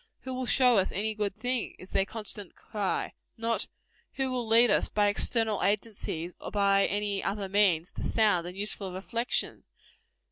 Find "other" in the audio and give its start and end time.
7.23-7.47